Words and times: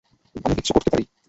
আমি 0.35 0.53
কি 0.55 0.59
কিছু 0.59 0.71
করতে 0.73 0.89
পারি? 0.91 1.03